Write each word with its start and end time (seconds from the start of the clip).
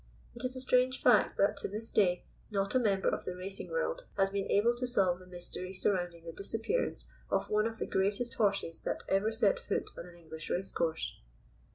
It 0.33 0.43
is 0.43 0.55
a 0.55 0.61
strange 0.61 0.99
fact 0.99 1.37
that 1.37 1.57
to 1.57 1.67
this 1.67 1.91
day 1.91 2.23
not 2.49 2.73
a 2.73 2.79
member 2.79 3.07
of 3.09 3.23
the 3.23 3.35
racing 3.35 3.69
world 3.69 4.05
has 4.17 4.31
been 4.31 4.49
able 4.49 4.75
to 4.77 4.87
solve 4.87 5.19
the 5.19 5.27
mystery 5.27 5.75
surrounding 5.75 6.25
the 6.25 6.31
disappearance 6.31 7.05
of 7.29 7.51
one 7.51 7.67
of 7.67 7.77
the 7.77 7.85
greatest 7.85 8.33
horses 8.33 8.81
that 8.81 9.03
ever 9.07 9.31
set 9.31 9.59
foot 9.59 9.91
on 9.95 10.07
an 10.07 10.15
English 10.15 10.49
race 10.49 10.71
course. 10.71 11.19